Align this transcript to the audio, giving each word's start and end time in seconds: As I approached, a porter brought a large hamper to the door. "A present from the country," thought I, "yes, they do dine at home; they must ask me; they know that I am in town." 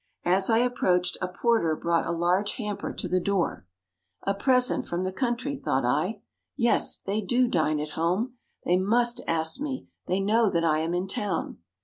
As 0.25 0.49
I 0.49 0.57
approached, 0.57 1.19
a 1.21 1.27
porter 1.27 1.75
brought 1.75 2.07
a 2.07 2.11
large 2.11 2.53
hamper 2.53 2.91
to 2.91 3.07
the 3.07 3.19
door. 3.19 3.67
"A 4.23 4.33
present 4.33 4.87
from 4.87 5.03
the 5.03 5.11
country," 5.13 5.55
thought 5.55 5.85
I, 5.85 6.23
"yes, 6.55 6.97
they 6.97 7.21
do 7.21 7.47
dine 7.47 7.79
at 7.79 7.89
home; 7.91 8.33
they 8.65 8.77
must 8.77 9.21
ask 9.27 9.59
me; 9.61 9.89
they 10.07 10.19
know 10.19 10.49
that 10.49 10.63
I 10.65 10.79
am 10.79 10.95
in 10.95 11.05
town." 11.07 11.59